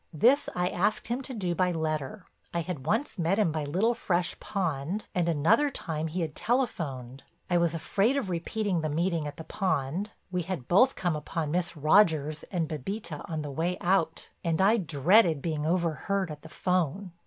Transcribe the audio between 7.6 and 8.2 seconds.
afraid